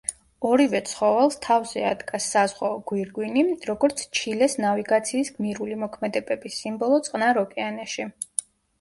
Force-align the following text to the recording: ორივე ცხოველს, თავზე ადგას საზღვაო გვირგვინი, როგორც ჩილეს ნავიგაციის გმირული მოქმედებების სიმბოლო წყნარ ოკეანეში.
ორივე 0.51 0.79
ცხოველს, 0.91 1.37
თავზე 1.45 1.83
ადგას 1.89 2.29
საზღვაო 2.37 2.79
გვირგვინი, 2.93 3.45
როგორც 3.73 4.03
ჩილეს 4.21 4.59
ნავიგაციის 4.67 5.33
გმირული 5.39 5.81
მოქმედებების 5.87 6.61
სიმბოლო 6.65 7.03
წყნარ 7.11 7.45
ოკეანეში. 7.49 8.13